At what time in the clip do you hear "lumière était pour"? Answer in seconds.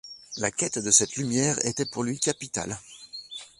1.15-2.01